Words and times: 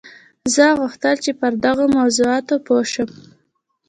زه 0.53 0.65
غوښتل 0.79 1.15
چې 1.23 1.31
پر 1.39 1.51
دغو 1.65 1.85
موضوعاتو 1.97 2.55
پوه 2.65 2.83
شم 2.91 3.09